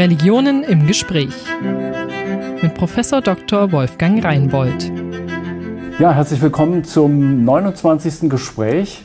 [0.00, 1.34] Religionen im Gespräch
[2.62, 3.70] mit Professor Dr.
[3.70, 4.90] Wolfgang Reinbold.
[5.98, 8.30] Ja, herzlich willkommen zum 29.
[8.30, 9.04] Gespräch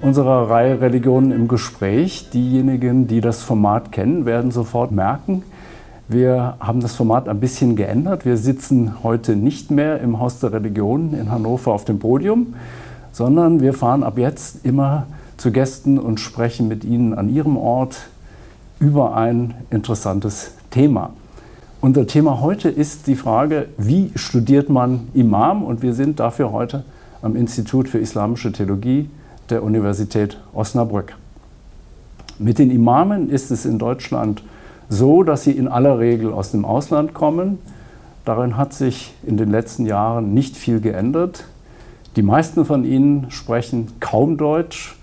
[0.00, 2.28] unserer Reihe Religionen im Gespräch.
[2.30, 5.44] Diejenigen, die das Format kennen, werden sofort merken,
[6.08, 8.24] wir haben das Format ein bisschen geändert.
[8.24, 12.54] Wir sitzen heute nicht mehr im Haus der Religionen in Hannover auf dem Podium,
[13.12, 15.06] sondern wir fahren ab jetzt immer
[15.36, 18.08] zu Gästen und sprechen mit ihnen an ihrem Ort
[18.78, 21.10] über ein interessantes Thema.
[21.80, 25.62] Unser Thema heute ist die Frage, wie studiert man Imam?
[25.62, 26.84] Und wir sind dafür heute
[27.22, 29.08] am Institut für Islamische Theologie
[29.50, 31.16] der Universität Osnabrück.
[32.38, 34.42] Mit den Imamen ist es in Deutschland
[34.88, 37.58] so, dass sie in aller Regel aus dem Ausland kommen.
[38.24, 41.44] Darin hat sich in den letzten Jahren nicht viel geändert.
[42.16, 44.95] Die meisten von ihnen sprechen kaum Deutsch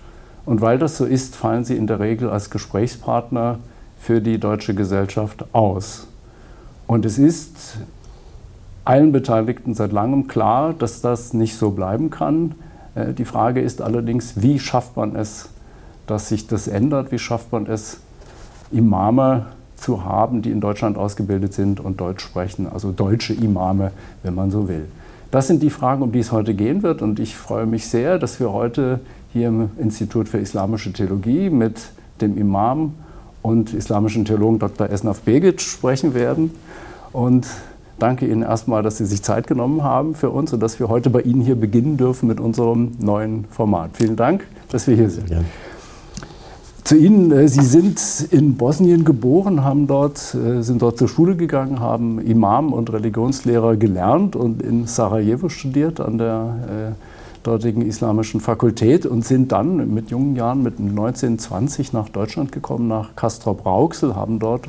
[0.46, 3.58] und weil das so ist, fallen sie in der Regel als Gesprächspartner
[3.98, 6.06] für die deutsche Gesellschaft aus.
[6.86, 7.78] Und es ist
[8.84, 12.54] allen Beteiligten seit langem klar, dass das nicht so bleiben kann.
[12.94, 15.48] Äh, die Frage ist allerdings, wie schafft man es,
[16.06, 17.10] dass sich das ändert?
[17.10, 18.00] Wie schafft man es,
[18.70, 23.92] Imame zu haben, die in Deutschland ausgebildet sind und Deutsch sprechen, also deutsche Imame,
[24.22, 24.86] wenn man so will.
[25.30, 27.02] Das sind die Fragen, um die es heute gehen wird.
[27.02, 29.00] Und ich freue mich sehr, dass wir heute
[29.34, 31.90] hier im Institut für Islamische Theologie mit
[32.20, 32.94] dem Imam
[33.42, 34.88] und islamischen Theologen Dr.
[34.88, 36.52] Esnaf Begic sprechen werden.
[37.12, 37.48] Und
[37.98, 41.10] danke Ihnen erstmal, dass Sie sich Zeit genommen haben für uns und dass wir heute
[41.10, 43.90] bei Ihnen hier beginnen dürfen mit unserem neuen Format.
[43.94, 45.28] Vielen Dank, dass wir hier sind.
[45.28, 45.40] Ja.
[46.84, 51.34] Zu Ihnen, äh, Sie sind in Bosnien geboren, haben dort, äh, sind dort zur Schule
[51.34, 58.40] gegangen, haben Imam und Religionslehrer gelernt und in Sarajevo studiert an der äh, dortigen islamischen
[58.40, 64.16] Fakultät und sind dann mit jungen Jahren, mit 19, 20 nach Deutschland gekommen, nach Castrop-Rauxel,
[64.16, 64.64] haben dort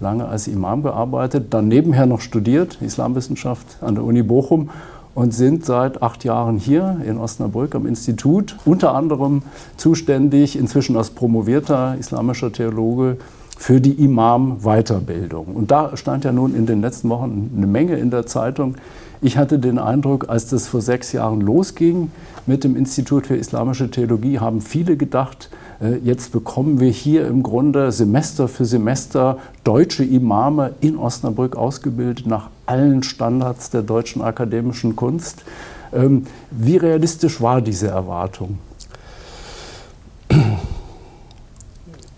[0.00, 4.70] lange als Imam gearbeitet, dann nebenher noch studiert, Islamwissenschaft an der Uni Bochum
[5.14, 9.42] und sind seit acht Jahren hier in Osnabrück am Institut, unter anderem
[9.76, 13.16] zuständig, inzwischen als promovierter islamischer Theologe,
[13.58, 15.46] für die Imam-Weiterbildung.
[15.48, 18.76] Und da stand ja nun in den letzten Wochen eine Menge in der Zeitung.
[19.20, 22.12] Ich hatte den Eindruck, als das vor sechs Jahren losging
[22.46, 27.42] mit dem Institut für Islamische Theologie, haben viele gedacht, äh, jetzt bekommen wir hier im
[27.42, 34.94] Grunde Semester für Semester deutsche Imame in Osnabrück ausgebildet nach allen Standards der deutschen akademischen
[34.94, 35.44] Kunst.
[35.92, 38.58] Ähm, wie realistisch war diese Erwartung?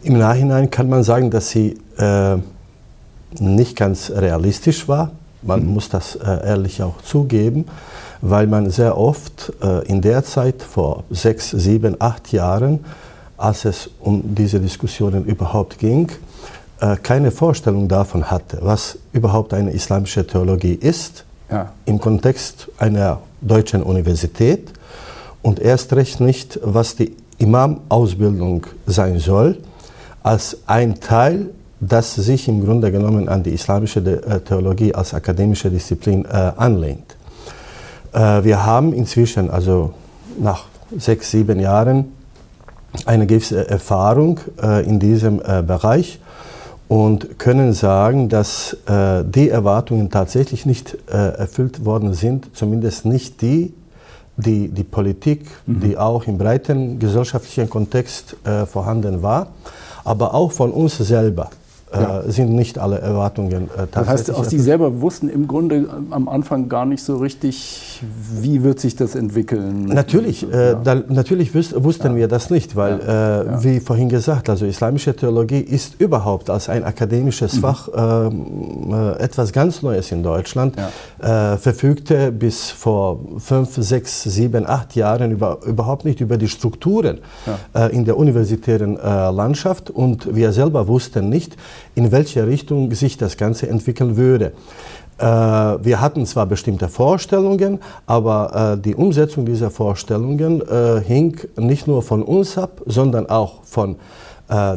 [0.02, 2.36] Im Nachhinein kann man sagen, dass sie äh,
[3.38, 5.12] nicht ganz realistisch war.
[5.42, 5.74] Man mhm.
[5.74, 7.66] muss das äh, ehrlich auch zugeben,
[8.20, 12.84] weil man sehr oft äh, in der Zeit, vor sechs, sieben, acht Jahren,
[13.36, 16.10] als es um diese Diskussionen überhaupt ging,
[16.80, 21.72] äh, keine Vorstellung davon hatte, was überhaupt eine islamische Theologie ist, ja.
[21.86, 24.70] im Kontext einer deutschen Universität
[25.42, 29.58] und erst recht nicht, was die Imam-Ausbildung sein soll,
[30.22, 35.70] als ein Teil, das sich im Grunde genommen an die islamische äh, Theologie als akademische
[35.70, 37.16] Disziplin äh, anlehnt.
[38.12, 39.94] Äh, wir haben inzwischen, also
[40.38, 40.64] nach
[40.96, 42.12] sechs, sieben Jahren,
[43.06, 44.40] eine gewisse Erfahrung
[44.84, 46.18] in diesem Bereich
[46.90, 53.42] und können sagen, dass äh, die Erwartungen tatsächlich nicht äh, erfüllt worden sind, zumindest nicht
[53.42, 53.72] die,
[54.36, 55.80] die, die Politik, mhm.
[55.82, 59.52] die auch im breiten gesellschaftlichen Kontext äh, vorhanden war,
[60.02, 61.50] aber auch von uns selber
[61.92, 62.20] ja.
[62.20, 63.92] äh, sind nicht alle Erwartungen äh, tatsächlich.
[63.94, 68.62] Das heißt, auch Sie selber wussten im Grunde am Anfang gar nicht so richtig, wie
[68.62, 69.84] wird sich das entwickeln?
[69.84, 72.16] Natürlich, äh, da, natürlich wussten ja.
[72.16, 76.84] wir das nicht, weil, äh, wie vorhin gesagt, also islamische Theologie ist überhaupt als ein
[76.84, 77.60] akademisches mhm.
[77.60, 80.76] Fach ähm, äh, etwas ganz Neues in Deutschland,
[81.18, 87.18] äh, verfügte bis vor fünf, sechs, sieben, acht Jahren über, überhaupt nicht über die Strukturen
[87.92, 91.56] in der universitären Landschaft und wir selber wussten nicht,
[91.94, 94.52] in welche Richtung sich das Ganze entwickeln würde.
[95.20, 95.24] Äh,
[95.84, 102.00] wir hatten zwar bestimmte Vorstellungen, aber äh, die Umsetzung dieser Vorstellungen äh, hing nicht nur
[102.02, 103.96] von uns ab, sondern auch von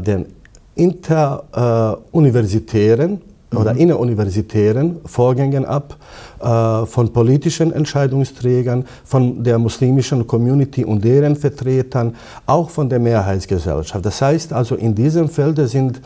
[0.06, 0.28] den
[0.76, 3.58] interuniversitären mhm.
[3.58, 5.98] oder inneruniversitären Vorgängen ab,
[6.40, 12.16] von politischen Entscheidungsträgern, von der muslimischen Community und deren Vertretern,
[12.46, 14.06] auch von der Mehrheitsgesellschaft.
[14.06, 16.02] Das heißt also, in diesem Feld sind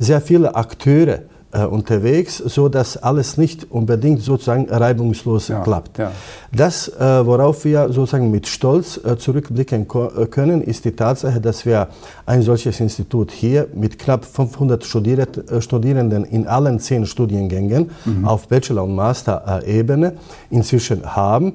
[0.00, 1.20] sehr viele Akteure
[1.54, 5.98] äh, unterwegs, so dass alles nicht unbedingt sozusagen reibungslos ja, klappt.
[5.98, 6.10] Ja.
[6.52, 11.64] Das, äh, worauf wir sozusagen mit Stolz äh, zurückblicken äh, können, ist die Tatsache, dass
[11.64, 11.88] wir
[12.26, 18.24] ein solches Institut hier mit knapp 500 Studiert, äh, Studierenden in allen zehn Studiengängen mhm.
[18.24, 20.14] auf Bachelor- und Master-Ebene
[20.50, 21.54] inzwischen haben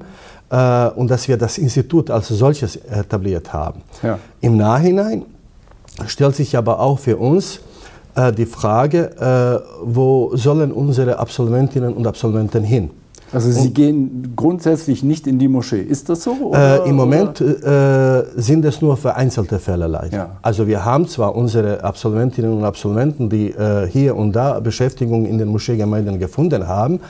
[0.50, 3.82] äh, und dass wir das Institut als solches etabliert haben.
[4.02, 4.18] Ja.
[4.40, 5.24] Im Nachhinein
[6.06, 7.60] stellt sich aber auch für uns
[8.36, 12.90] die Frage, äh, wo sollen unsere Absolventinnen und Absolventen hin?
[13.32, 15.80] Also Sie und, gehen grundsätzlich nicht in die Moschee.
[15.80, 16.52] Ist das so?
[16.52, 20.16] Äh, Im Moment äh, sind es nur vereinzelte Fälle leider.
[20.16, 20.30] Ja.
[20.42, 25.38] Also wir haben zwar unsere Absolventinnen und Absolventen, die äh, hier und da Beschäftigung in
[25.38, 27.00] den Moscheegemeinden gefunden haben,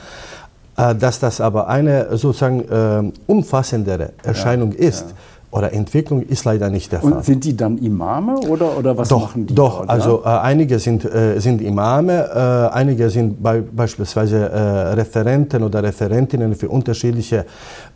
[0.77, 5.05] äh, dass das aber eine sozusagen äh, umfassendere Erscheinung ja, ist.
[5.09, 5.15] Ja
[5.51, 7.11] oder Entwicklung ist leider nicht der Fall.
[7.11, 9.53] Und sind die dann Imame oder, oder was doch, machen die?
[9.53, 14.93] Doch, dort, also äh, einige sind, äh, sind Imame, äh, einige sind bei, beispielsweise äh,
[14.93, 17.45] Referenten oder Referentinnen für unterschiedliche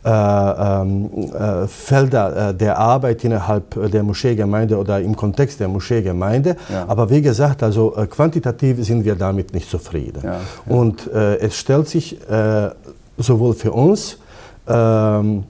[0.04, 6.56] äh, ähm, äh, Felder der Arbeit innerhalb der Moscheegemeinde oder im Kontext der Moscheegemeinde.
[6.70, 6.84] Ja.
[6.86, 10.20] Aber wie gesagt, also quantitativ sind wir damit nicht zufrieden.
[10.22, 10.74] Ja, ja.
[10.74, 12.18] Und es stellt sich
[13.18, 14.18] sowohl für uns,
[14.68, 15.44] ähm,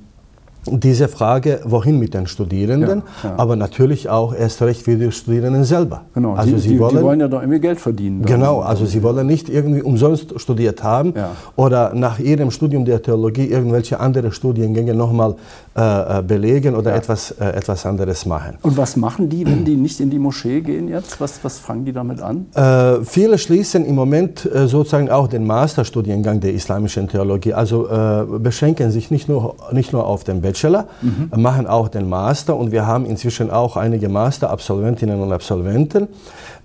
[0.70, 3.34] diese Frage, wohin mit den Studierenden, ja, ja.
[3.38, 6.02] aber natürlich auch erst recht für die Studierenden selber.
[6.14, 8.24] Genau, also die, sie die, wollen, die wollen ja doch irgendwie Geld verdienen.
[8.24, 11.30] Genau, also sie wollen nicht irgendwie umsonst studiert haben ja.
[11.56, 15.36] oder nach ihrem Studium der Theologie irgendwelche andere Studiengänge nochmal
[15.76, 18.58] äh, äh, belegen oder etwas, äh, etwas anderes machen.
[18.62, 21.20] Und was machen die, wenn die nicht in die Moschee gehen jetzt?
[21.20, 22.46] Was, was fangen die damit an?
[22.54, 28.24] Äh, viele schließen im Moment äh, sozusagen auch den Masterstudiengang der islamischen Theologie, also äh,
[28.38, 31.43] beschränken sich nicht nur, nicht nur auf den Bachelor, Bachelor, mhm.
[31.43, 36.08] machen auch den Master und wir haben inzwischen auch einige Master-Absolventinnen und Absolventen.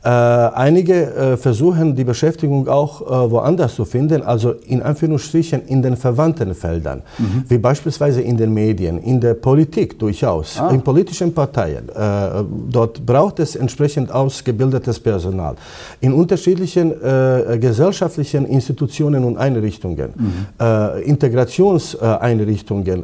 [0.04, 5.84] Äh, einige äh, versuchen die Beschäftigung auch äh, woanders zu finden, also in Anführungsstrichen in
[5.84, 7.44] den verwandten Feldern, mhm.
[7.48, 10.72] wie beispielsweise in den Medien, in der Politik durchaus, ah.
[10.72, 11.88] in politischen Parteien.
[11.90, 15.54] Äh, dort braucht es entsprechend ausgebildetes Personal.
[16.00, 20.32] In unterschiedlichen äh, gesellschaftlichen Institutionen und Einrichtungen, mhm.
[20.60, 23.04] Äh, Integrationseinrichtungen,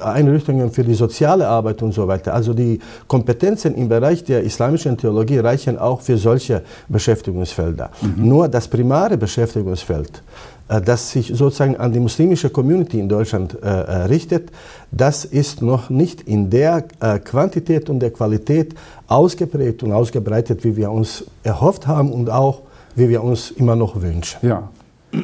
[0.00, 2.34] Einrichtungen für die soziale Arbeit und so weiter.
[2.34, 7.90] Also die Kompetenzen im Bereich der islamischen Theologie reichen auch für solche Beschäftigungsfelder.
[8.00, 8.28] Mhm.
[8.28, 10.22] Nur das primäre Beschäftigungsfeld,
[10.68, 14.50] äh, das sich sozusagen an die muslimische Community in Deutschland äh, äh, richtet,
[14.90, 18.74] das ist noch nicht in der äh, Quantität und der Qualität
[19.08, 22.62] ausgeprägt und ausgebreitet, wie wir uns erhofft haben und auch
[22.96, 24.38] wie wir uns immer noch wünschen.
[24.42, 24.68] Ja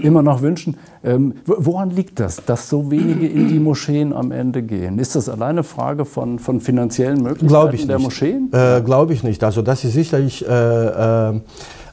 [0.03, 0.77] immer noch wünschen.
[1.03, 4.99] Ähm, woran liegt das, dass so wenige in die Moscheen am Ende gehen?
[4.99, 8.51] Ist das alleine Frage von, von finanziellen Möglichkeiten der Moscheen?
[8.53, 9.43] Äh, Glaube ich nicht.
[9.45, 11.41] Also das ist sicherlich äh, äh,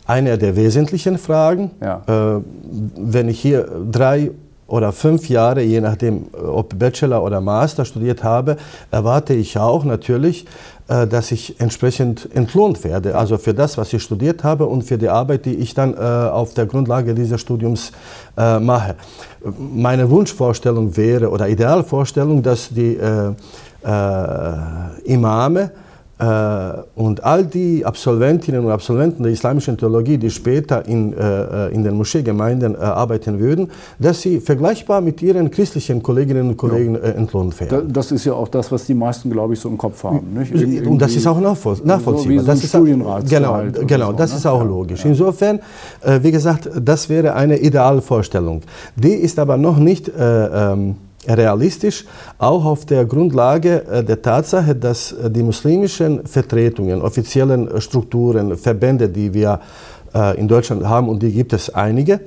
[0.05, 1.71] eine der wesentlichen Fragen.
[1.81, 2.38] Ja.
[2.38, 2.41] Äh,
[2.97, 4.31] wenn ich hier drei
[4.68, 8.58] oder fünf Jahre, je nachdem, ob Bachelor oder Master studiert habe,
[8.92, 10.46] erwarte ich auch natürlich,
[10.90, 13.16] äh, dass ich entsprechend entlohnt werde.
[13.18, 15.98] Also für das, was ich studiert habe und für die Arbeit, die ich dann äh,
[15.98, 17.92] auf der Grundlage dieses Studiums
[18.38, 18.96] äh, mache.
[19.58, 22.98] Meine Wunschvorstellung wäre oder Idealvorstellung, dass die
[25.06, 25.69] Imame äh,
[26.19, 31.96] und all die Absolventinnen und Absolventen der islamischen Theologie, die später in, äh, in den
[31.96, 33.69] Moscheegemeinden äh, arbeiten würden,
[34.00, 37.02] dass sie vergleichbar mit ihren christlichen Kolleginnen und Kollegen ja.
[37.02, 37.94] entlohnt werden.
[37.94, 40.34] Das ist ja auch das, was die meisten, glaube ich, so im Kopf haben.
[40.34, 40.88] Nicht?
[40.88, 42.00] und das ist auch nachvollziehbar.
[42.02, 44.69] So so das ist genau, genau, das so, ist auch ne?
[44.69, 45.04] logisch.
[45.04, 45.12] Ja.
[45.12, 45.60] Insofern,
[46.22, 48.62] wie gesagt, das wäre eine Idealvorstellung.
[48.95, 50.95] Die ist aber noch nicht äh, ähm,
[51.28, 52.06] realistisch,
[52.38, 58.56] auch auf der Grundlage äh, der Tatsache, dass äh, die muslimischen Vertretungen, offiziellen äh, Strukturen,
[58.57, 59.59] Verbände, die wir
[60.38, 62.21] in Deutschland haben, und die gibt es einige,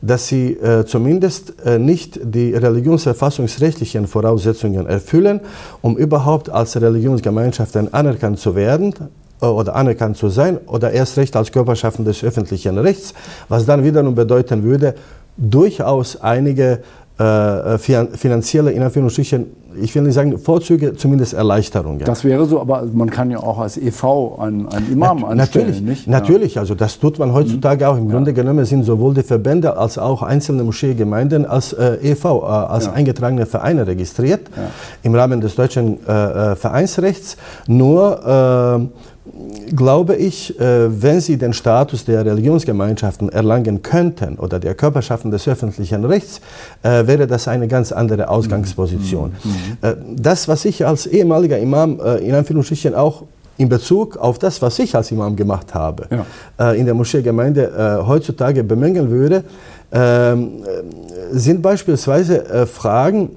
[0.00, 5.40] dass sie zumindest nicht die religionsverfassungsrechtlichen Voraussetzungen erfüllen,
[5.82, 8.94] um überhaupt als Religionsgemeinschaften anerkannt zu werden
[9.40, 13.12] oder anerkannt zu sein oder erst recht als Körperschaften des öffentlichen Rechts,
[13.48, 14.94] was dann wiederum bedeuten würde,
[15.36, 16.80] durchaus einige
[17.18, 19.46] äh, finanzielle, in Anführungsstrichen,
[19.80, 22.00] ich will nicht sagen Vorzüge, zumindest Erleichterungen.
[22.04, 25.66] Das wäre so, aber man kann ja auch als EV einen, einen Imam Na, anstellen,
[25.66, 26.06] natürlich, nicht?
[26.06, 27.90] Natürlich, also das tut man heutzutage mhm.
[27.90, 27.96] auch.
[27.98, 28.34] Im Grunde ja.
[28.36, 32.92] genommen sind sowohl die Verbände als auch einzelne Moscheegemeinden als äh, EV, äh, als ja.
[32.92, 34.70] eingetragene Vereine registriert ja.
[35.02, 37.36] im Rahmen des deutschen äh, äh Vereinsrechts.
[37.66, 44.74] Nur äh, glaube ich, äh, wenn sie den Status der Religionsgemeinschaften erlangen könnten oder der
[44.74, 46.40] Körperschaften des öffentlichen Rechts,
[46.82, 49.32] wäre das eine ganz andere Ausgangsposition.
[49.42, 49.54] Mhm.
[49.82, 49.88] Mhm.
[49.88, 53.24] Äh, das, was ich als ehemaliger Imam in Anführungsstrichen auch
[53.56, 56.72] in Bezug auf das, was ich als Imam gemacht habe, Ja.
[56.72, 57.62] äh, in der Moscheegemeinde
[58.02, 59.44] äh, heutzutage bemängeln würde,
[59.92, 63.30] ähm, äh, sind beispielsweise äh, Fragen,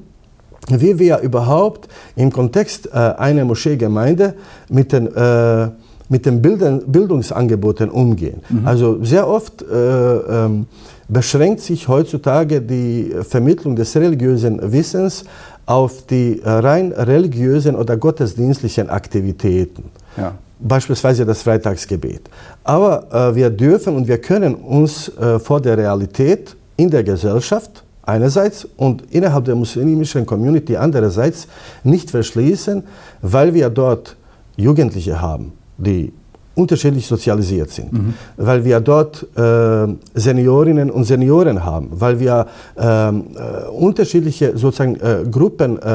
[0.70, 4.34] wie wir überhaupt im Kontext äh, einer Moscheegemeinde
[4.70, 5.68] mit den, äh,
[6.10, 8.42] mit den Bilden, Bildungsangeboten umgehen.
[8.66, 10.66] Also sehr oft äh, ähm,
[11.08, 15.24] beschränkt sich heutzutage die Vermittlung des religiösen Wissens
[15.68, 19.92] auf die äh, rein religiösen oder gottesdienstlichen Aktivitäten.
[20.16, 20.34] Ja.
[20.60, 22.30] Beispielsweise das Freitagsgebet.
[22.64, 27.84] Aber äh, wir dürfen und wir können uns äh, vor der Realität in der Gesellschaft
[28.02, 31.48] einerseits und innerhalb der muslimischen Community andererseits
[31.84, 32.84] nicht verschließen,
[33.22, 34.16] weil wir dort
[34.56, 36.14] Jugendliche haben, die
[36.58, 37.90] unterschiedlich sozialisiert sind,
[38.36, 42.48] weil wir dort äh, Seniorinnen und Senioren haben, weil wir
[42.78, 45.88] ähm, äh, unterschiedliche sozusagen äh, Gruppen, äh,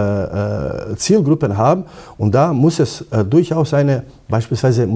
[0.92, 1.85] äh, Zielgruppen haben.
[2.16, 4.88] Und da muss es äh, durchaus eine beispielsweise äh,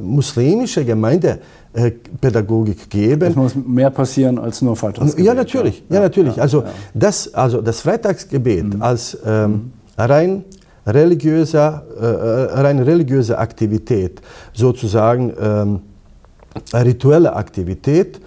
[0.00, 5.24] muslimische Gemeindepädagogik Es geben, muss mehr passieren als nur Freitagsgebet.
[5.24, 6.40] ja, natürlich, ja, natürlich.
[6.40, 10.44] also, Das, also das Freitagsgebet als ähm, rein
[10.86, 14.20] religiöser, äh, äh, rein religiöse Aktivität,
[14.52, 15.80] sozusagen ähm,
[16.72, 18.20] rituelle Aktivität,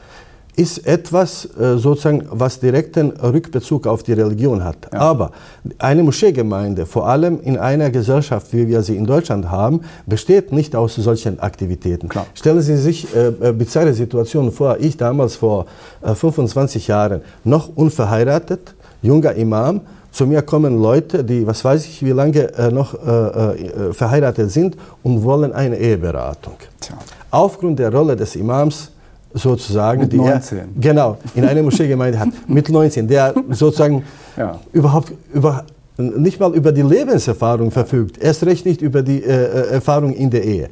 [0.55, 4.93] ist etwas äh, sozusagen, was direkten Rückbezug auf die Religion hat.
[4.93, 5.31] Aber
[5.77, 10.75] eine Moscheegemeinde, vor allem in einer Gesellschaft, wie wir sie in Deutschland haben, besteht nicht
[10.75, 12.07] aus solchen Aktivitäten.
[12.07, 12.25] Klar.
[12.33, 14.77] Stellen Sie sich äh, äh, bizarre Situationen vor.
[14.79, 15.65] Ich damals vor
[16.01, 19.81] äh, 25 Jahren noch unverheiratet, junger Imam.
[20.15, 24.49] Zu mir kommen Leute, die, was weiß ich, wie lange äh, noch äh, äh, verheiratet
[24.49, 26.53] sind und wollen eine Eheberatung.
[26.79, 26.95] Tja.
[27.31, 28.91] Aufgrund der Rolle des Imams
[29.33, 30.57] sozusagen, Mit die 19.
[30.57, 34.05] er genau in einer Moscheegemeinde hat, mit 19, der sozusagen
[34.37, 34.57] Ja.
[34.71, 35.65] überhaupt über,
[35.97, 40.29] nicht mal über die Lebenserfahrung verfügt, erst recht nicht über die äh, äh, Erfahrung in
[40.29, 40.69] der Ehe.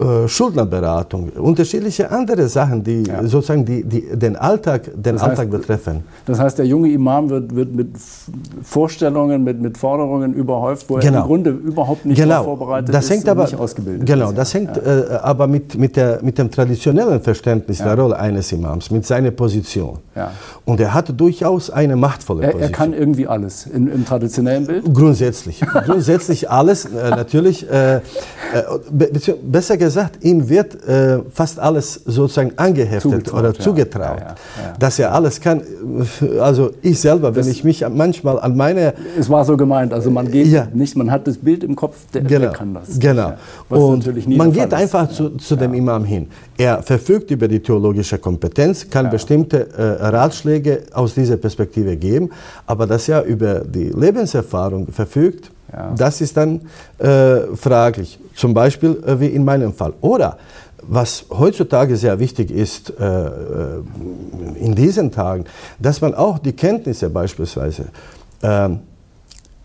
[0.00, 3.20] Äh, Schuldnerberatung, unterschiedliche andere Sachen, die Ja.
[3.26, 6.04] sozusagen die, die den Alltag, den Das heißt, Alltag betreffen.
[6.24, 7.88] Das heißt, der junge Imam wird, wird mit
[8.62, 11.22] Vorstellungen, mit, mit Forderungen überhäuft, wo er Genau.
[11.22, 12.44] im Grunde überhaupt nicht genau.
[12.44, 14.38] vorbereitet das ist hängt und aber, nicht ausgebildet Genau, ist.
[14.38, 18.92] das hängt äh, aber mit, mit, der, mit dem traditionellen Verständnis der Rolle eines Imams,
[18.92, 19.98] mit seiner Position.
[20.14, 20.30] Ja.
[20.64, 22.70] Und er hat durchaus eine machtvolle Er, Position.
[22.72, 24.94] er kann irgendwie alles in, im traditionellen Bild.
[24.94, 25.60] Grundsätzlich.
[25.86, 27.68] Grundsätzlich alles, äh, natürlich.
[27.68, 28.00] Äh, äh,
[28.90, 29.10] be
[29.42, 29.87] besser gesagt,
[30.22, 34.18] ihm wird äh, fast alles sozusagen angeheftet Zugetraut, oder zugetraut.
[34.20, 34.34] Ja, ja,
[34.70, 34.74] ja.
[34.78, 35.62] Dass er alles kann.
[36.40, 40.10] Also ich selber, wenn Das- ich mich manchmal an meine Es war so gemeint, also
[40.10, 42.98] man geht nicht, man hat das Bild im Kopf, der, der Genau, kann das.
[42.98, 43.32] genau.
[43.68, 46.26] Und man der geht einfach zu, zu dem Imam hin.
[46.56, 52.30] Er verfügt über die theologische Kompetenz, kann bestimmte äh, Ratschläge aus dieser Perspektive geben,
[52.66, 55.92] aber dass er über die Lebenserfahrung verfügt, Ja.
[55.96, 56.62] das ist dann
[56.98, 58.18] äh, fraglich.
[58.34, 59.92] Zum Beispiel äh, wie in meinem Fall.
[60.00, 60.38] Oder
[60.82, 63.82] was heutzutage sehr wichtig ist äh, äh,
[64.58, 65.44] in diesen Tagen,
[65.78, 67.86] dass man auch die Kenntnisse beispielsweise
[68.42, 68.80] ähm,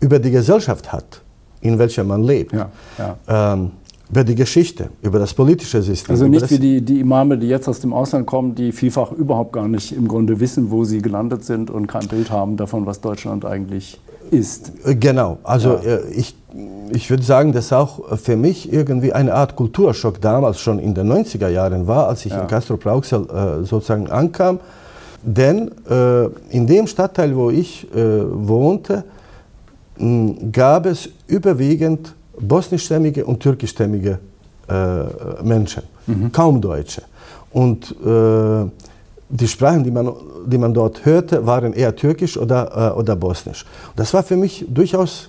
[0.00, 1.22] über die Gesellschaft hat,
[1.60, 3.52] in welcher man lebt, Ja, ja.
[3.54, 3.70] Ähm,
[4.10, 6.12] über die Geschichte, über das politische System.
[6.12, 9.54] Also nicht wie die, die Imame, die jetzt aus dem Ausland kommen, die vielfach überhaupt
[9.54, 13.00] gar nicht im Grunde wissen, wo sie gelandet sind und kein Bild haben davon, was
[13.00, 13.98] Deutschland eigentlich
[14.34, 14.72] ist.
[14.84, 16.34] Äh, Genau, also äh, ich,
[16.90, 21.10] ich würde sagen, dass auch für mich irgendwie eine Art Kulturschock damals schon in den
[21.12, 22.42] 90er Jahren war, als ich Ja.
[22.42, 24.60] in Castro-Brauxel äh, sozusagen ankam.
[25.22, 27.96] Denn äh, in dem Stadtteil, wo ich äh,
[28.30, 29.04] wohnte,
[29.96, 34.18] mh, gab es überwiegend bosnischstämmige und türkischstämmige
[34.68, 35.82] äh, Menschen,
[36.32, 37.02] kaum Deutsche.
[37.52, 38.66] Und äh,
[39.34, 40.12] die Sprachen, die man,
[40.46, 43.66] die man dort hörte, waren eher türkisch oder, äh, oder bosnisch.
[43.96, 45.28] Das war für mich durchaus,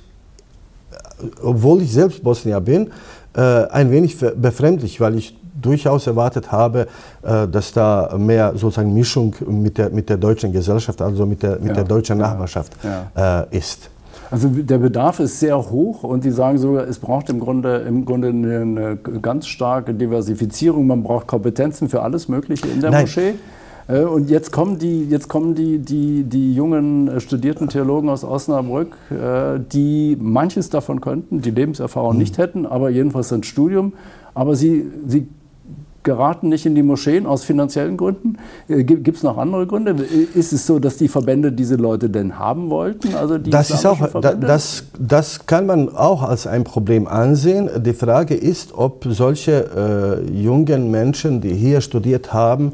[0.91, 2.91] äh, obwohl ich selbst Bosnier bin,
[3.35, 6.88] äh, ein wenig befremdlich, weil ich durchaus erwartet habe,
[7.24, 11.57] äh, dass da mehr sozusagen Mischung mit der, mit der deutschen Gesellschaft, also mit der,
[11.57, 13.41] mit Ja, der deutschen Nachbarschaft ja.
[13.50, 13.89] Äh, ist.
[14.29, 18.05] Also der Bedarf ist sehr hoch und die sagen sogar, es braucht im Grunde, im
[18.05, 20.85] Grunde eine, eine ganz starke Diversifizierung.
[20.88, 23.01] Man braucht Kompetenzen für alles Mögliche in der Nein.
[23.01, 23.35] Moschee.
[23.88, 28.24] Äh, Und jetzt kommen die, jetzt kommen die, die, die jungen äh, studierten Theologen aus
[28.24, 32.20] Osnabrück, äh, die manches davon könnten, die Lebenserfahrung Mhm.
[32.20, 33.94] nicht hätten, aber jedenfalls ein Studium.
[34.34, 35.27] Aber sie, sie
[36.04, 38.38] geraten nicht in die Moscheen aus finanziellen Gründen.
[38.68, 39.96] Gibt es noch andere Gründe?
[40.36, 43.15] Ist es so, dass die Verbände diese Leute denn haben wollten?
[43.15, 47.70] Also die Das, ist auch, da, das, das kann man auch als ein Problem ansehen.
[47.84, 52.74] Die Frage ist, ob solche äh, jungen Menschen, die hier studiert haben,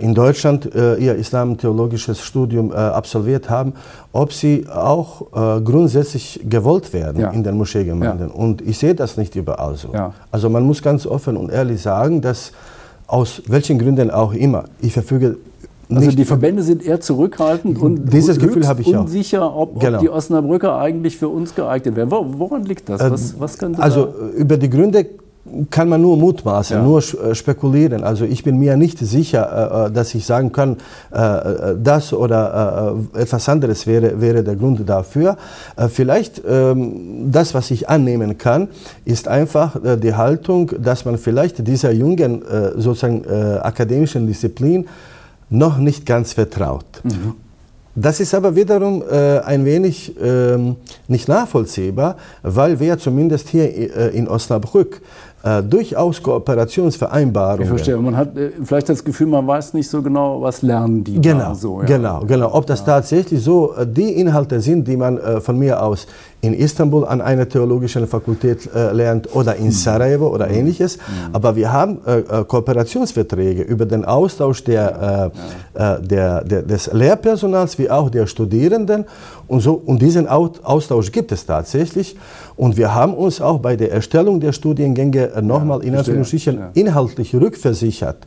[0.00, 3.72] in Deutschland äh, ihr islamtheologisches Studium äh, absolviert haben,
[4.12, 7.30] ob sie auch äh, grundsätzlich gewollt werden ja.
[7.30, 8.28] in den Moscheegemeinden.
[8.28, 8.34] Ja.
[8.34, 9.92] Und ich sehe das nicht überall so.
[9.92, 10.12] Ja.
[10.30, 12.52] Also man muss ganz offen und ehrlich sagen, dass
[13.06, 15.36] aus welchen Gründen auch immer, ich verfüge
[15.94, 19.98] also die Verbände sind eher zurückhaltend und dieses Gefühl habe ich unsicher, ob, genau.
[19.98, 22.10] ob, die Osnabrücker eigentlich für uns geeignet wären.
[22.10, 23.00] Woran liegt das?
[23.00, 25.06] Was, was also über die Gründe
[25.70, 26.82] kann man nur mutmaßen, ja.
[26.82, 28.02] nur äh, spekulieren.
[28.02, 30.76] Also ich bin mir nicht sicher, äh, äh, dass ich sagen kann,
[31.10, 35.36] das oder etwas anderes wäre, wäre der Grund dafür.
[35.88, 38.68] Vielleicht ähm, das, was ich annehmen kann,
[39.04, 42.42] ist einfach die Haltung, dass man vielleicht dieser jungen
[42.76, 43.24] sozusagen
[43.60, 44.86] akademischen Disziplin
[45.50, 46.84] noch nicht ganz vertraut.
[47.04, 47.34] Mhm.
[47.96, 50.56] Das ist aber wiederum äh, ein wenig äh,
[51.08, 55.00] nicht nachvollziehbar, weil wir zumindest hier äh, in Osnabrück
[55.44, 57.64] äh, durchaus Kooperationsvereinbarungen.
[57.64, 57.98] Ich verstehe.
[57.98, 61.52] Man hat äh, vielleicht das Gefühl, man weiß nicht so genau, was lernen die genau,
[61.52, 61.82] so.
[61.82, 61.86] Ja.
[61.86, 62.54] Genau, genau.
[62.54, 62.86] Ob das ja.
[62.86, 66.06] tatsächlich so äh, die Inhalte sind, die man von mir aus
[66.40, 69.70] in Istanbul an einer theologischen Fakultät lernt oder in hm.
[69.70, 70.54] Sarajevo oder hm.
[70.54, 70.96] ähnliches.
[70.96, 71.34] Mhm.
[71.34, 71.98] Aber wir haben
[72.48, 75.30] Kooperationsverträge über den Austausch der,
[75.74, 75.98] ja.
[75.98, 79.06] der, der, des Lehrpersonals wie auch der Studierenden.
[79.46, 82.16] Und, so, und diesen Austausch gibt es tatsächlich.
[82.56, 86.58] Und wir haben uns auch bei der Erstellung der Studiengänge äh, nochmal ja, in Anführungsstrichen
[86.58, 86.70] ja.
[86.74, 88.18] inhaltlich rückversichert.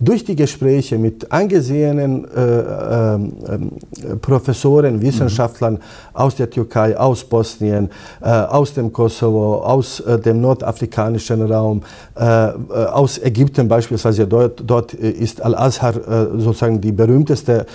[0.00, 5.80] Durch die Gespräche mit angesehenen äh, äh, äh, Professoren, Wissenschaftlern mhm.
[6.14, 7.90] aus der Türkei, aus Bosnien,
[8.22, 11.82] äh, aus dem Kosovo, aus äh, dem nordafrikanischen Raum,
[12.14, 14.26] aus Ägypten beispielsweise.
[14.26, 15.94] Dort, dort ist Al-Azhar
[16.38, 17.66] sozusagen die berühmteste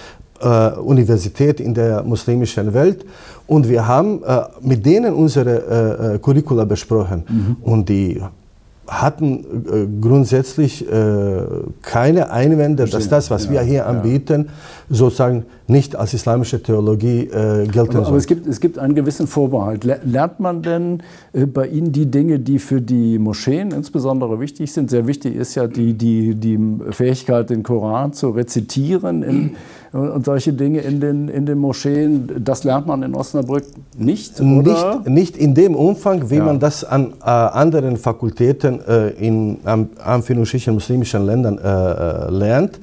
[0.46, 3.06] Universität in der muslimischen Welt.
[3.48, 7.24] Und wir haben äh, mit denen unsere äh, Curricula besprochen.
[7.28, 7.58] Mhm.
[7.62, 8.22] Und die
[8.88, 11.42] hatten äh, grundsätzlich äh,
[11.82, 14.50] keine Einwände, dass das, was wir hier anbieten,
[14.90, 18.06] sozusagen nicht als islamische Theologie äh, gelten aber, soll.
[18.08, 19.84] Aber es gibt, es gibt einen gewissen Vorbehalt.
[19.84, 24.90] Lernt man denn äh, bei Ihnen die Dinge, die für die Moscheen insbesondere wichtig sind?
[24.90, 26.60] Sehr wichtig ist ja die, die, die
[26.92, 29.56] Fähigkeit, den Koran zu rezitieren in
[29.92, 33.64] und solche Dinge in den, in den Moscheen, das lernt man in Osnabrück
[33.98, 34.40] nicht?
[34.40, 35.00] Oder?
[35.00, 36.44] Nicht, nicht in dem Umfang, wie ja.
[36.44, 42.80] man das an äh, anderen Fakultäten äh, in Anführungsstrichen muslimischen Ländern äh, äh lernt.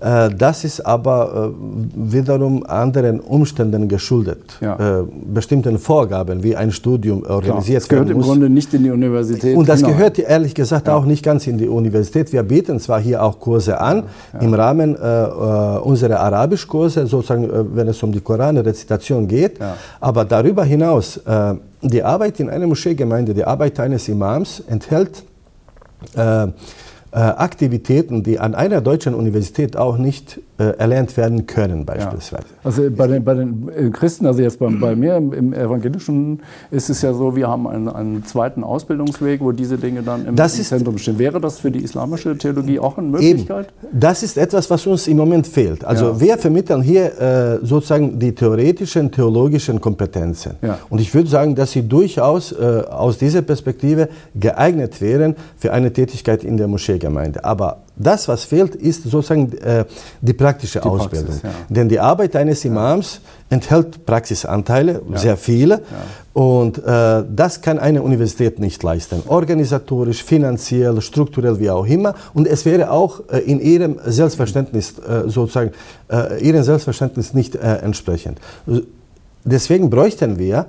[0.00, 5.00] Äh, das ist aber äh, wiederum anderen Umständen geschuldet, ja.
[5.00, 9.56] Äh, bestimmten Vorgaben, wie ein Studium organisiert das gehört im Grunde nicht in die Universität.
[9.56, 9.92] Und das genau.
[9.92, 10.96] gehört ehrlich gesagt ja.
[10.96, 12.32] auch nicht ganz in die Universität.
[12.32, 14.40] Wir bieten zwar hier auch Kurse an, ja.
[14.40, 19.58] im Rahmen unserer Arabischkurse, sozusagen, wenn es um die Koranrezitation geht,
[20.00, 21.20] aber darüber hinaus,
[21.82, 25.22] die Arbeit in einer Moscheegemeinde, die Arbeit eines Imams enthält
[26.16, 26.48] äh,
[27.20, 32.44] Aktivitäten, die an einer deutschen Universität auch nicht erlernt werden können, beispielsweise.
[32.44, 32.60] Ja.
[32.64, 36.90] Also bei den, bei den äh, Christen, also jetzt bei, bei mir im, Evangelischen, ist
[36.90, 40.48] es ja so, wir haben einen, einen zweiten Ausbildungsweg, wo diese Dinge dann im, im
[40.48, 41.18] Zentrum stehen.
[41.18, 43.68] Wäre das für die islamische Theologie auch eine Möglichkeit?
[43.82, 44.00] Eben.
[44.00, 45.84] Das ist etwas, was uns im Moment fehlt.
[45.84, 46.20] Also ja.
[46.20, 50.54] wir vermitteln hier äh, sozusagen die theoretischen, theologischen Kompetenzen.
[50.62, 50.78] Ja.
[50.90, 55.92] Und ich würde sagen, dass sie durchaus äh, aus dieser Perspektive geeignet wären für eine
[55.92, 56.96] Tätigkeit in der Moschee.
[56.98, 57.44] Gemeinde.
[57.44, 59.84] Aber das, was fehlt, ist sozusagen äh,
[60.20, 61.40] die praktische die Ausbildung.
[61.40, 61.50] Praxis, ja.
[61.68, 63.56] Denn die Arbeit eines Imams ja.
[63.56, 65.18] enthält Praxisanteile, ja.
[65.18, 65.82] sehr viele.
[66.34, 69.22] Und äh, das kann eine Universität nicht leisten.
[69.26, 72.14] Organisatorisch, finanziell, strukturell, wie auch immer.
[72.34, 75.72] Und es wäre auch äh, in ihrem Selbstverständnis äh, sozusagen,
[76.10, 78.38] äh, ihrem Selbstverständnis nicht äh, entsprechend.
[79.44, 80.66] Deswegen bräuchten wir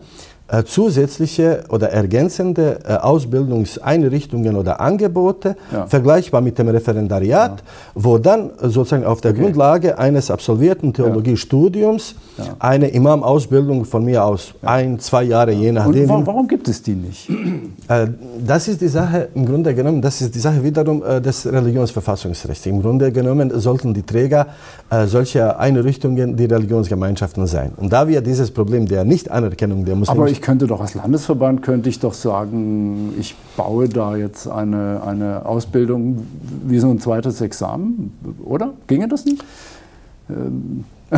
[0.49, 5.87] äh, zusätzliche oder ergänzende äh, Ausbildungseinrichtungen oder Angebote, ja.
[5.87, 7.65] vergleichbar mit dem Referendariat, ja.
[7.95, 9.41] wo dann sozusagen auf der okay.
[9.41, 12.45] Grundlage eines absolvierten Theologiestudiums ja.
[12.59, 16.09] eine Imam-Ausbildung von mir aus ein, zwei Jahre, je nachdem.
[16.11, 17.29] Und warum gibt es die nicht?
[17.89, 18.07] Äh,
[18.45, 22.65] das ist die Sache, im Grunde genommen, das ist die Sache wiederum des Religionsverfassungsrechts.
[22.65, 24.47] Im Grunde genommen sollten die Träger
[25.05, 27.71] solcher Einrichtungen die Religionsgemeinschaften sein.
[27.77, 31.89] Und da wir dieses Problem der Nichtanerkennung der Muslime ich könnte doch als Landesverband, könnte
[31.89, 36.27] ich doch sagen, ich baue da jetzt eine, eine Ausbildung
[36.63, 38.73] wie so ein zweites Examen, oder?
[38.85, 39.43] Ginge das nicht?
[40.29, 40.85] Ähm.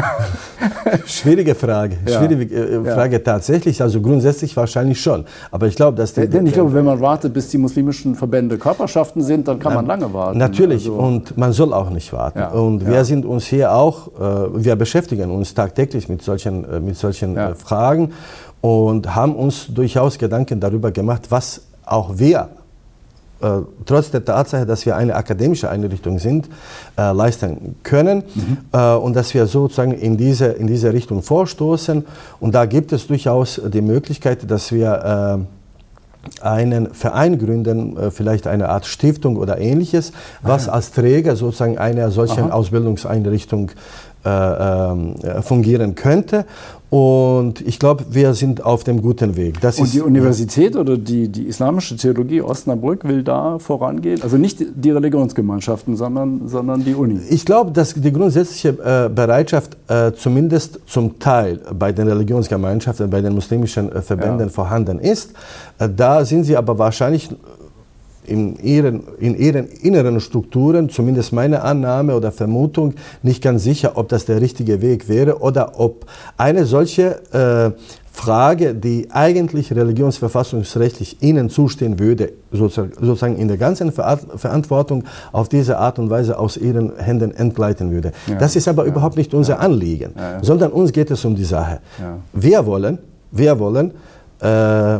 [1.07, 1.97] Schwierige Frage.
[2.05, 2.19] Ja.
[2.19, 3.19] Schwierige äh, Frage ja.
[3.19, 3.81] tatsächlich.
[3.81, 5.25] Also grundsätzlich wahrscheinlich schon.
[5.49, 8.59] Aber ich glaube, dass die, Denn ich glaube, wenn man wartet, bis die muslimischen Verbände
[8.59, 10.37] Körperschaften sind, dann kann man lange warten.
[10.37, 10.85] Natürlich.
[10.85, 12.37] Also und man soll auch nicht warten.
[12.37, 12.49] Ja.
[12.49, 16.95] Und wir sind uns hier auch, äh, wir beschäftigen uns tagtäglich mit solchen, äh, mit
[16.95, 18.11] solchen Fragen
[18.61, 22.49] und haben uns durchaus Gedanken darüber gemacht, was auch wir
[23.41, 26.49] äh, trotz der Tatsache, dass wir eine akademische Einrichtung sind,
[26.97, 28.57] äh, leisten können mhm.
[28.73, 32.05] äh, und dass wir sozusagen in diese, in diese Richtung vorstoßen.
[32.41, 38.45] Und da gibt es durchaus die Möglichkeit, dass wir äh, einen Verein gründen, äh, vielleicht
[38.45, 40.73] eine Art Stiftung oder ähnliches, was ah, ja.
[40.73, 42.51] als Träger sozusagen einer solchen Aha.
[42.51, 43.71] Ausbildungseinrichtung
[44.25, 46.45] äh, ähm, fungieren könnte.
[46.89, 49.61] Und ich glaube, wir sind auf dem guten Weg.
[49.61, 54.23] Das und die Universität oder die, die Islamische Theologie Osnabrück will da vorangehen?
[54.23, 57.19] Also nicht die Religionsgemeinschaften, sondern, sondern die Uni?
[57.29, 63.21] Ich glaube, dass die grundsätzliche äh, Bereitschaft äh, zumindest zum Teil bei den Religionsgemeinschaften, bei
[63.21, 64.49] den muslimischen äh, Verbänden ja.
[64.49, 65.33] vorhanden ist.
[65.95, 67.29] Da sind sie aber wahrscheinlich
[68.29, 74.09] in ihren, in ihren inneren Strukturen, zumindest meine Annahme oder Vermutung, nicht ganz sicher, ob
[74.09, 76.05] das der richtige Weg wäre oder ob
[76.37, 77.71] eine solche äh,
[78.11, 85.99] Frage, die eigentlich religionsverfassungsrechtlich ihnen zustehen würde, sozusagen in der ganzen Verantwortung auf diese Art
[85.99, 88.11] und Weise aus ihren Händen entgleiten würde.
[88.27, 88.35] Ja.
[88.35, 88.89] Das ist aber ja.
[88.91, 89.59] überhaupt nicht unser ja.
[89.59, 91.79] Anliegen, sondern uns geht es um die Sache.
[92.33, 92.97] Wir wollen,
[93.31, 93.91] wir wollen
[94.41, 94.99] äh,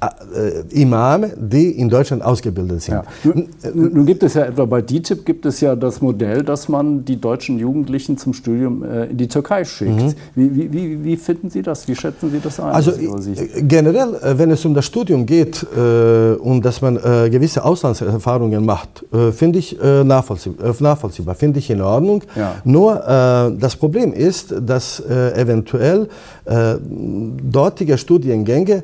[0.00, 2.94] äh, Imame, die in Deutschland ausgebildet sind.
[2.94, 3.04] Ja.
[3.22, 3.48] Nun,
[3.92, 7.20] nun, gibt es ja etwa bei DITIB gibt es ja das Modell, dass man die
[7.20, 10.00] deutschen Jugendlichen zum Studium äh, in die Türkei schickt.
[10.00, 10.14] Mhm.
[10.34, 11.86] Wie, wie, wie, finden Sie das?
[11.86, 12.70] Wie schätzen Sie das ein?
[12.70, 17.28] Also äh, generell, äh, wenn es um das Studium geht äh, und dass man äh,
[17.28, 22.22] gewisse Auslandserfahrungen macht, finde ich nachvollziehbar, nachvollziehbar finde ich in Ordnung.
[22.34, 22.56] Ja.
[22.64, 26.08] Nur das Problem ist, dass eventuell
[26.46, 28.82] dortige Studiengänge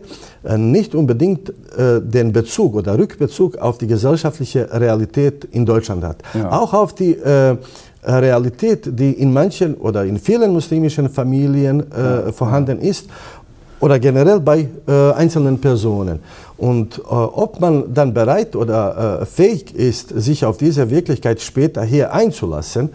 [0.57, 6.19] nicht unbedingt äh, den Bezug oder Rückbezug auf die gesellschaftliche Realität in Deutschland hat.
[6.35, 6.53] Ja.
[6.53, 7.57] Auch auf die äh,
[8.05, 13.09] Realität, die in manchen oder in vielen muslimischen Familien äh, vorhanden ist
[13.81, 16.21] oder generell bei äh, einzelnen Personen.
[16.57, 21.83] Und äh, ob man dann bereit oder äh, fähig ist, sich auf diese Wirklichkeit später
[21.83, 22.91] hier einzulassen,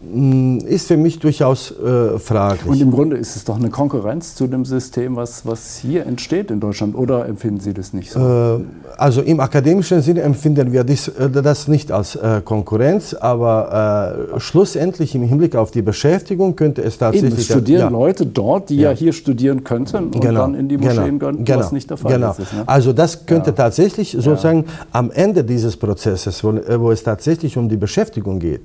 [0.00, 2.70] ist für mich durchaus äh, fraglich.
[2.70, 6.52] Und im Grunde ist es doch eine Konkurrenz zu dem System, was, was hier entsteht
[6.52, 8.20] in Deutschland, oder empfinden Sie das nicht so?
[8.20, 8.60] Äh,
[8.96, 14.38] also im akademischen Sinne empfinden wir dies, äh, das nicht als äh, Konkurrenz, aber äh,
[14.38, 17.32] schlussendlich im Hinblick auf die Beschäftigung könnte es tatsächlich...
[17.32, 17.88] Eben, studieren ja.
[17.88, 18.92] Leute dort, die ja.
[18.92, 18.96] ja.
[18.96, 20.42] hier studieren könnten und genau.
[20.42, 21.32] dann in die Moscheen genau.
[21.32, 21.58] gehen, genau.
[21.58, 22.30] was nicht der Fall genau.
[22.30, 22.52] ist.
[22.52, 22.62] Ne?
[22.66, 23.56] Also das könnte ja.
[23.56, 28.62] tatsächlich sozusagen am Ende dieses Prozesses, wo, äh, wo, es tatsächlich um die Beschäftigung geht,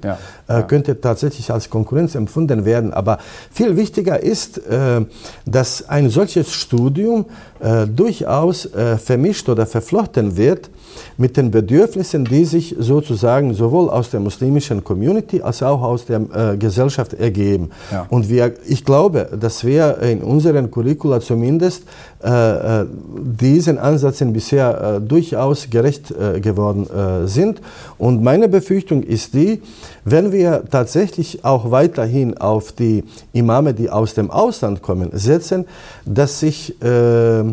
[0.68, 2.94] könnte tatsächlich tatsächlich als Konkurrenz empfunden werden.
[2.94, 3.18] Aber
[3.52, 5.02] viel wichtiger ist, äh,
[5.46, 7.26] dass ein solches Studium
[7.60, 10.70] äh, durchaus äh, vermischt oder verflochten wird
[11.18, 16.20] mit den Bedürfnissen, die sich sozusagen sowohl aus der muslimischen Community als auch aus der
[16.60, 17.72] Gesellschaft ergeben.
[17.92, 18.06] Ja.
[18.10, 21.84] Und wir, ich glaube, dass wir in unseren Curricula zumindest
[23.42, 26.88] diesen Ansätzen bisher durchaus gerecht geworden
[27.28, 27.60] sind.
[27.98, 29.62] Und meine Befürchtung ist die,
[30.06, 31.13] wenn wir tatsächlich
[31.44, 35.66] auch weiterhin auf die Imame, die aus dem Ausland kommen, setzen,
[36.06, 37.44] dass sich äh,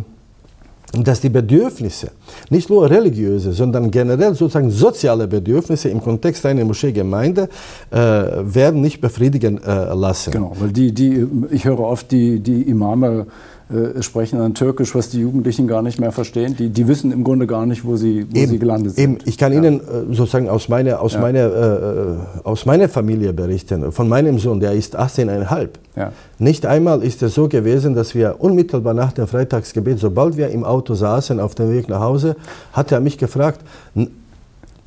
[0.93, 2.11] dass die Bedürfnisse,
[2.49, 7.49] nicht nur religiöse, sondern generell sozusagen soziale Bedürfnisse im Kontext einer Moscheegemeinde
[7.91, 10.33] äh, werden nicht befriedigen äh, lassen.
[10.33, 13.27] Genau, weil die, die, ich höre oft die, die Imame
[13.71, 16.57] äh, sprechen dann Türkisch, was die Jugendlichen gar nicht mehr verstehen.
[16.57, 19.03] Die, die wissen im Grunde gar nicht, wo sie, wo eben, sie gelandet sind.
[19.03, 19.19] Eben.
[19.29, 19.59] Ich kann ja.
[19.59, 21.21] Ihnen äh, sozusagen aus meiner, aus, ja.
[21.21, 25.69] meiner, äh, aus meiner Familie berichten, von meinem Sohn, der ist 18,5.
[25.95, 26.13] Ja.
[26.39, 30.65] Nicht einmal ist es so gewesen, dass wir unmittelbar nach dem Freitagsgebet, sobald wir im
[30.65, 32.37] Auto saßen auf dem Weg nach Hause,
[32.73, 33.61] hat er mich gefragt,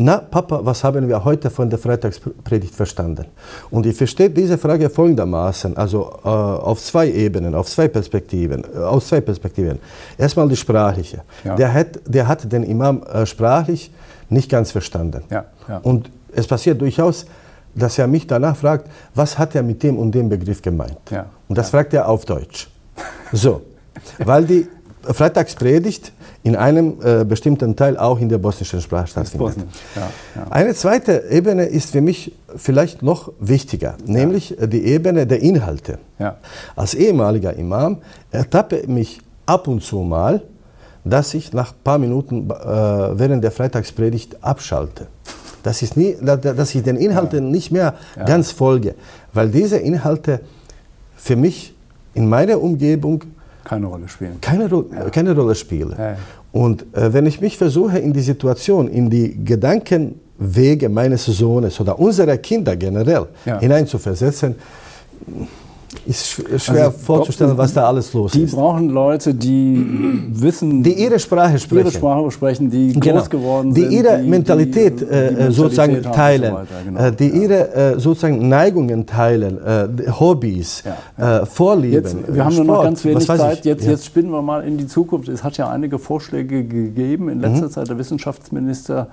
[0.04, 3.26] na Papa, was haben wir heute von der Freitagspredigt verstanden?
[3.72, 8.80] Und ich verstehe diese Frage folgendermaßen, also äh, auf zwei Ebenen, auf zwei Perspektiven, äh,
[8.80, 9.80] aus zwei Perspektiven.
[10.18, 11.22] Erstmal die sprachliche.
[11.46, 11.56] Ja.
[11.56, 13.92] Der, hat, der hat den Imam äh, sprachlich
[14.30, 15.24] nicht ganz verstanden.
[15.30, 15.78] Ja, ja.
[15.84, 17.26] Und es passiert durchaus,
[17.74, 20.98] dass er mich danach fragt, was hat er mit dem und dem Begriff gemeint?
[21.48, 22.70] Und das fragt er auf Deutsch.
[23.32, 23.62] So,
[24.20, 24.68] weil die
[25.02, 26.12] Freitagspredigt
[26.44, 29.58] in einem äh, bestimmten Teil auch in der bosnischen Sprache stattfindet.
[29.96, 30.02] Ja,
[30.36, 30.48] ja.
[30.50, 34.68] Eine zweite Ebene ist für mich vielleicht noch wichtiger, nämlich ja.
[34.68, 36.00] die Ebene der Inhalte.
[36.76, 37.98] Als ehemaliger Imam
[38.32, 40.42] ertappe mich ab und zu mal,
[41.06, 45.08] dass ich nach ein paar Minuten äh, während der Freitagspredigt abschalte.
[45.64, 47.94] Das ist nie, dass ich den Inhalten nicht mehr
[48.26, 48.96] ganz folge,
[49.32, 50.42] weil diese Inhalte
[51.16, 51.74] für mich
[52.14, 53.24] in meiner Umgebung
[53.64, 54.40] keine Rolle spielen.
[54.42, 55.10] Keine, Ro ja.
[55.10, 55.96] keine Rolle spielen.
[55.98, 56.18] Ja.
[56.52, 61.98] Und äh, wenn ich mich versuche, in die Situation, in die Gedankenwege meines Sohnes oder
[61.98, 63.60] unserer Kinder generell ja.
[63.60, 64.56] hineinzuversetzen,
[66.06, 68.52] ist schwer also, vorzustellen, was da alles los die ist.
[68.52, 69.86] Die brauchen Leute, die
[70.32, 73.20] wissen, die ihre Sprache sprechen, ihre Sprache sprechen, die genau.
[73.20, 77.00] groß geworden die sind, ihre die, Mentalität, die, äh, die sozusagen teilen, so genau.
[77.00, 77.36] Äh, die ja.
[77.36, 80.84] ihre äh, sozusagen Neigungen teilen, äh, Hobbys,
[81.18, 81.42] ja.
[81.42, 81.94] äh, Vorlieben.
[81.94, 83.66] Jetzt, wir haben Sport, nur noch ganz wenig Zeit.
[83.66, 83.92] Jetzt, ja.
[83.92, 85.30] jetzt spinnen wir mal in die Zukunft.
[85.30, 87.72] Es hat ja einige Vorschläge gegeben in letzter mhm.
[87.72, 87.90] Zeit.
[87.90, 89.08] Der Wissenschaftsminister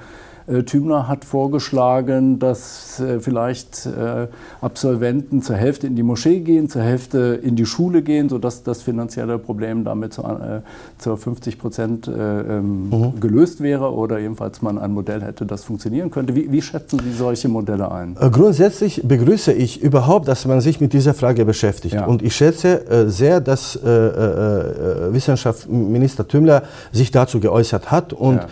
[0.46, 4.26] äh, Thümler hat vorgeschlagen, dass äh, vielleicht äh,
[4.60, 8.82] Absolventen zur Hälfte in die Moschee gehen, zur Hälfte in die Schule gehen, sodass das
[8.82, 10.22] finanzielle Problem damit zu,
[10.98, 13.20] zu 50 Prozent ähm, mhm.
[13.20, 16.34] gelöst wäre oder jedenfalls man ein Modell hätte, das funktionieren könnte.
[16.34, 18.14] Wie, wie schätzen Sie solche Modelle ein?
[18.14, 21.94] Grundsätzlich begrüße ich überhaupt, dass man sich mit dieser Frage beschäftigt.
[21.94, 22.06] Ja.
[22.06, 28.46] Und ich schätze sehr, dass Wissenschaftsminister Thümler sich dazu geäußert hat und ja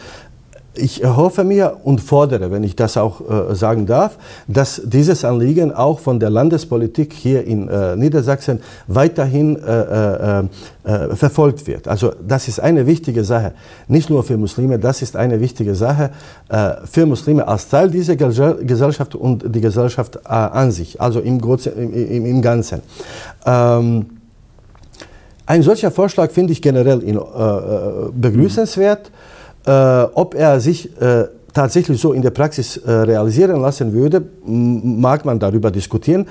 [0.75, 5.73] ich erhoffe mir und fordere, wenn ich das auch äh, sagen darf, dass dieses Anliegen
[5.73, 10.45] auch von der Landespolitik hier in äh, Niedersachsen weiterhin äh, äh,
[10.85, 11.89] äh verfolgt wird.
[11.89, 13.53] Also das ist eine wichtige Sache,
[13.89, 16.11] nicht nur für Muslime, das ist eine wichtige Sache
[16.49, 22.27] äh, für Muslime als Teil dieser Gesellschaft und die Gesellschaft an sich, also im, im,
[22.27, 22.83] im Ganzen.
[23.45, 24.07] Ähm,
[25.47, 27.19] ein solcher Vorschlag finde ich generell in,
[28.21, 29.11] begrüßenswert.
[29.11, 29.18] Mhm.
[29.67, 29.71] Äh,
[30.15, 35.39] ob er sich äh, tatsächlich so in der Praxis äh, realisieren lassen würde, mag man
[35.39, 36.27] darüber diskutieren.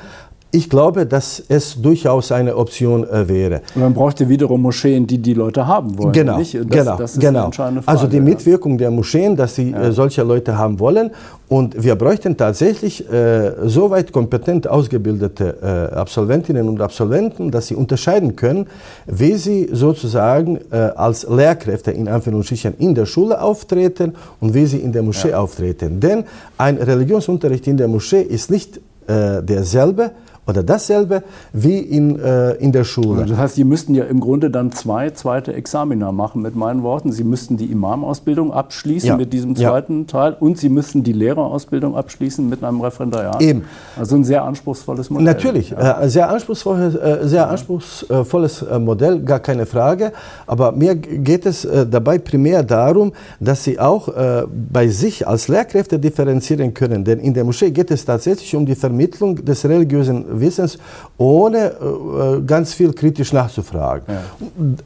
[0.51, 3.61] Ich glaube, dass es durchaus eine Option äh, wäre.
[3.75, 6.13] Und man bräuchte wiederum Moscheen, die die Leute haben wollen.
[6.13, 7.51] Genau, das, genau, das genau.
[7.51, 9.81] Frage, also die Mitwirkung der Moscheen, dass sie ja.
[9.81, 11.11] äh, solche Leute haben wollen.
[11.49, 18.35] Und wir bräuchten tatsächlich äh, soweit kompetent ausgebildete äh, Absolventinnen und Absolventen, dass sie unterscheiden
[18.37, 18.67] können,
[19.05, 24.77] wie sie sozusagen äh, als Lehrkräfte in Anführungsstrichen in der Schule auftreten und wie sie
[24.77, 25.39] in der Moschee ja.
[25.39, 25.99] auftreten.
[25.99, 26.23] Denn
[26.57, 30.11] ein Religionsunterricht in der Moschee ist nicht äh, derselbe
[30.47, 33.21] oder dasselbe wie in, äh, in der Schule.
[33.21, 36.83] Also das heißt, Sie müssten ja im Grunde dann zwei zweite Examina machen, mit meinen
[36.83, 37.11] Worten.
[37.11, 39.17] Sie müssten die Imamausbildung abschließen ja.
[39.17, 40.05] mit diesem zweiten ja.
[40.05, 43.41] Teil und Sie müssten die Lehrerausbildung abschließen mit einem Referendariat.
[43.41, 43.65] Eben.
[43.97, 45.25] Also ein sehr anspruchsvolles Modell.
[45.25, 46.01] Natürlich, ja.
[46.01, 50.13] äh, sehr anspruchsvolles, äh, sehr anspruchsvolles äh, Modell, gar keine Frage.
[50.45, 55.49] Aber mir geht es äh, dabei primär darum, dass Sie auch äh, bei sich als
[55.49, 57.03] Lehrkräfte differenzieren können.
[57.03, 60.77] Denn in der Moschee geht es tatsächlich um die Vermittlung des religiösen Wissens,
[61.17, 64.03] ohne äh, ganz viel kritisch nachzufragen.
[64.07, 64.21] Ja.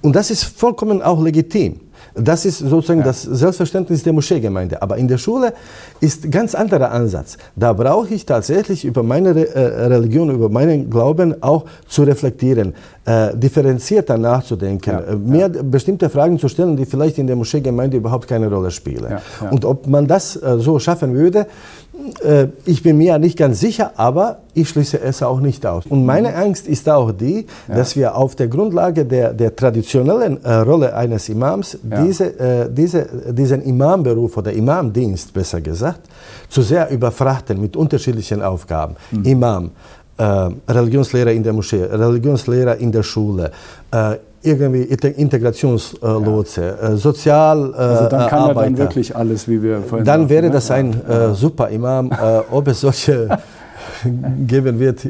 [0.02, 1.80] Und das ist vollkommen auch legitim.
[2.16, 3.06] Das ist sozusagen ja.
[3.06, 4.82] das Selbstverständnis der Moscheegemeinde.
[4.82, 5.54] Aber in der Schule
[6.02, 7.38] ist ganz anderer Ansatz.
[7.56, 12.74] Da brauche ich tatsächlich über meine äh, Religion, über meinen Glauben auch zu reflektieren,
[13.06, 15.00] äh, differenzierter nachzudenken, ja.
[15.00, 15.62] äh, mehr ja.
[15.64, 19.18] bestimmte Fragen zu stellen, die vielleicht in der Moscheegemeinde überhaupt keine Rolle spielen.
[19.50, 21.46] Und ob man das äh, so schaffen würde, äh,
[22.66, 25.86] ich bin mir ja nicht ganz sicher, aber ich schließe es auch nicht aus.
[25.88, 26.36] Und meine mhm.
[26.36, 27.76] Angst ist auch die, ja.
[27.76, 32.04] dass wir auf der Grundlage der, der traditionellen äh, Rolle eines Imams ja.
[32.04, 36.02] diese, äh, diese, diesen Imamberuf oder Imamdienst, besser gesagt,
[36.50, 38.96] zu sehr überfrachten mit unterschiedlichen Aufgaben.
[39.12, 39.24] Mhm.
[39.24, 39.72] Imam,
[40.18, 43.52] äh, Religionslehrer in der Moschee, Religionslehrer in der Schule,
[43.92, 46.90] äh, irgendwie Integrationslotse, ja.
[46.90, 47.74] äh, Sozial.
[47.74, 48.60] Äh, also dann kann Arbeiter.
[48.60, 50.52] er dann wirklich alles, wie wir vorhin Dann wäre ne?
[50.52, 52.12] das ein äh, super Imam,
[52.52, 53.30] ob es solche
[54.48, 55.08] geben wird.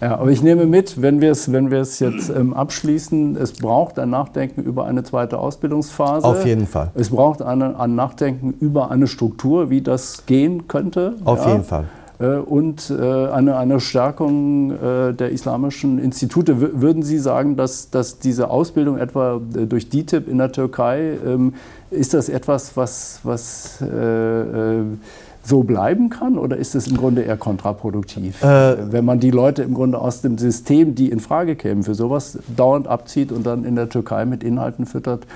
[0.00, 3.52] Ja, aber ich nehme mit, wenn wir es, wenn wir es jetzt ähm, abschließen, es
[3.52, 6.26] braucht ein Nachdenken über eine zweite Ausbildungsphase.
[6.26, 6.90] Auf jeden Fall.
[6.94, 11.14] Es braucht eine, ein Nachdenken über eine Struktur, wie das gehen könnte.
[11.24, 11.52] Auf ja.
[11.52, 11.84] jeden Fall.
[12.20, 16.80] Äh, und äh, eine, eine Stärkung äh, der islamischen Institute.
[16.80, 21.54] würden Sie sagen, dass, dass diese Ausbildung etwa durch DITIB in der Türkei, ähm,
[21.90, 23.82] ist das etwas, was, was
[25.42, 29.62] so bleiben kann oder ist es im Grunde eher kontraproduktiv, äh, wenn man die Leute
[29.62, 33.64] im Grunde aus dem System, die in Frage kämen für sowas, dauernd abzieht und dann
[33.64, 35.26] in der Türkei mit Inhalten füttert,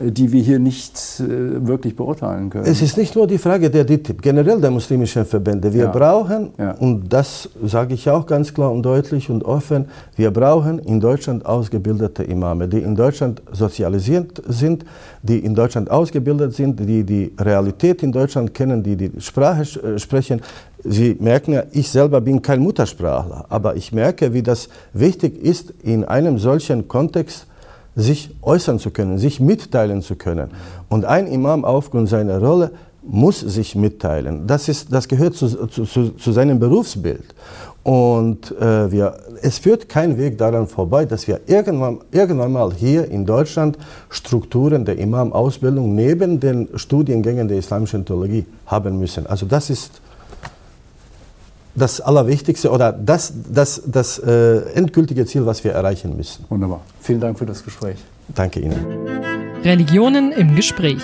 [0.00, 2.64] die wir hier nicht äh, wirklich beurteilen können.
[2.64, 5.72] Es ist nicht nur die Frage der DITIB, generell der muslimischen Verbände.
[5.72, 5.90] Wir ja.
[5.90, 6.72] brauchen, ja.
[6.72, 9.86] und das sage ich auch ganz klar und deutlich und offen,
[10.16, 14.86] wir brauchen in Deutschland ausgebildete Imame, die in Deutschland sozialisiert sind,
[15.22, 19.98] die in Deutschland ausgebildet sind, die die Realität in Deutschland kennen, die die Sprache äh,
[19.98, 20.40] sprechen.
[20.82, 25.74] Sie merken ja, ich selber bin kein Muttersprachler, aber ich merke, wie das wichtig ist,
[25.82, 27.46] in einem solchen Kontext
[28.00, 30.50] sich äußern zu können, sich mitteilen zu können.
[30.88, 32.70] Und ein Imam aufgrund seiner Rolle
[33.02, 34.46] muss sich mitteilen.
[34.46, 37.34] Das, ist, das gehört zu, zu, zu seinem Berufsbild.
[37.82, 43.10] Und äh, wir, es führt kein Weg daran vorbei, dass wir irgendwann, irgendwann mal hier
[43.10, 43.78] in Deutschland
[44.10, 49.26] Strukturen der Imam-Ausbildung neben den Studiengängen der islamischen Theologie haben müssen.
[49.26, 50.02] Also das ist
[51.74, 56.44] das Allerwichtigste oder das, das, das äh, endgültige Ziel, was wir erreichen müssen.
[56.48, 56.80] Wunderbar.
[57.00, 57.96] Vielen Dank für das Gespräch.
[58.34, 58.84] Danke Ihnen.
[59.64, 61.02] Religionen im Gespräch.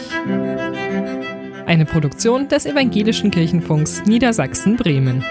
[1.67, 5.25] Eine Produktion des Evangelischen Kirchenfunks Niedersachsen-Bremen.